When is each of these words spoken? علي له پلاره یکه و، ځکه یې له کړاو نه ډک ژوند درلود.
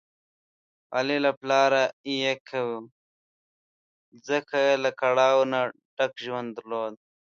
علي 0.95 1.17
له 1.25 1.31
پلاره 1.39 1.83
یکه 2.25 2.59
و، 2.67 2.71
ځکه 4.27 4.55
یې 4.65 4.73
له 4.83 4.91
کړاو 4.99 5.37
نه 5.51 5.59
ډک 5.95 6.13
ژوند 6.25 6.49
درلود. 6.57 6.93